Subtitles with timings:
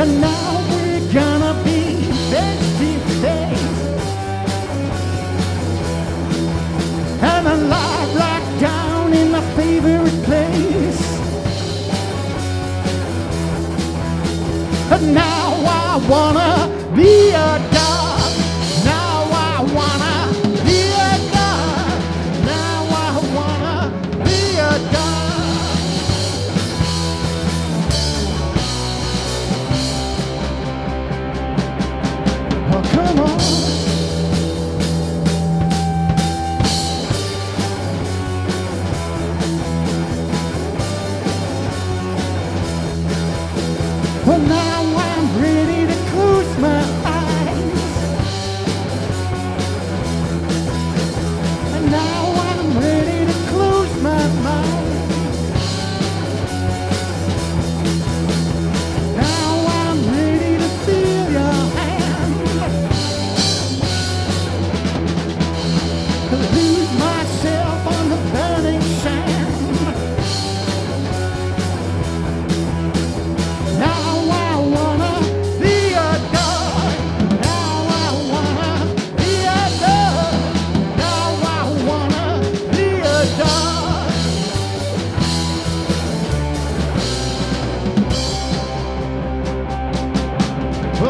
[0.00, 1.78] and now we're gonna be
[7.44, 7.68] and
[8.60, 11.02] down in my favorite place.
[14.92, 17.68] And now I wanna be a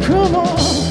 [0.00, 0.81] 僕も